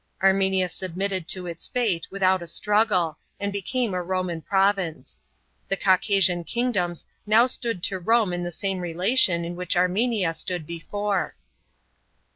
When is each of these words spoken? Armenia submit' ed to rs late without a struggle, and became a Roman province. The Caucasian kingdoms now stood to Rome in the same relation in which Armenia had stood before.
Armenia 0.23 0.67
submit' 0.67 1.11
ed 1.11 1.27
to 1.27 1.45
rs 1.45 1.69
late 1.75 2.07
without 2.09 2.41
a 2.41 2.47
struggle, 2.47 3.19
and 3.39 3.53
became 3.53 3.93
a 3.93 4.01
Roman 4.01 4.41
province. 4.41 5.21
The 5.67 5.77
Caucasian 5.77 6.43
kingdoms 6.43 7.05
now 7.27 7.45
stood 7.45 7.83
to 7.83 7.99
Rome 7.99 8.33
in 8.33 8.41
the 8.41 8.51
same 8.51 8.79
relation 8.79 9.45
in 9.45 9.55
which 9.55 9.77
Armenia 9.77 10.29
had 10.29 10.37
stood 10.37 10.65
before. 10.65 11.35